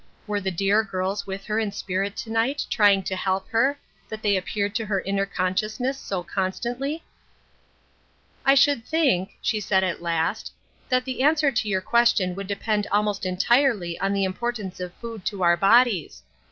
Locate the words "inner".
5.01-5.27